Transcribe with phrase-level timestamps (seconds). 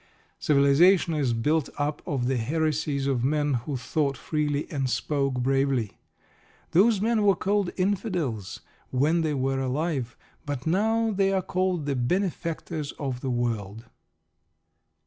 [0.39, 5.99] Civilisation is built up of the "heresies" of men who thought freely and spoke bravely.
[6.71, 10.17] Those men were called "Infidels" when they were alive.
[10.43, 13.85] But now they are called the benefactors of the world.